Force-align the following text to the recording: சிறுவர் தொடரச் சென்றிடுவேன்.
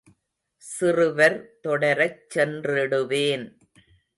சிறுவர் 0.63 1.37
தொடரச் 1.63 2.19
சென்றிடுவேன். 2.35 3.45